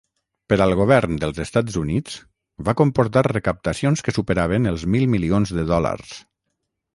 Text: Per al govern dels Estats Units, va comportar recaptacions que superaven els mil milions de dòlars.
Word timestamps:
Per 0.51 0.57
al 0.63 0.71
govern 0.77 1.19
dels 1.23 1.41
Estats 1.43 1.77
Units, 1.81 2.15
va 2.69 2.75
comportar 2.79 3.23
recaptacions 3.29 4.03
que 4.09 4.15
superaven 4.17 4.67
els 4.73 4.87
mil 4.97 5.07
milions 5.17 5.55
de 5.61 5.69
dòlars. 5.75 6.19